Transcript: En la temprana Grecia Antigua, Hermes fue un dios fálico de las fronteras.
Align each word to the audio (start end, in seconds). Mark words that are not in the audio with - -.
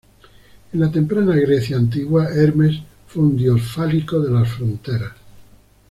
En 0.73 0.79
la 0.79 0.89
temprana 0.91 1.35
Grecia 1.35 1.77
Antigua, 1.77 2.25
Hermes 2.33 2.73
fue 3.05 3.21
un 3.21 3.37
dios 3.37 3.61
fálico 3.61 4.19
de 4.19 4.31
las 4.31 4.49
fronteras. 4.49 5.11